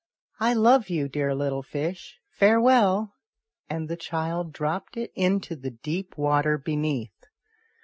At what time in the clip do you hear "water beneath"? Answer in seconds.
6.17-7.13